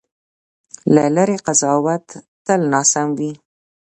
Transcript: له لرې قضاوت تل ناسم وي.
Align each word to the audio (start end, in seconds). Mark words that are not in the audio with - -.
له 0.93 1.03
لرې 1.15 1.37
قضاوت 1.45 2.05
تل 2.45 2.61
ناسم 2.73 3.07
وي. 3.17 3.31